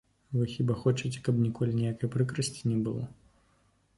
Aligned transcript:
А 0.31 0.37
вы 0.43 0.45
хіба 0.53 0.77
хочаце, 0.85 1.19
каб 1.27 1.41
ніколі 1.43 1.77
ніякай 1.81 2.11
прыкрасці 2.15 2.61
не 2.71 2.79
было? 2.87 3.03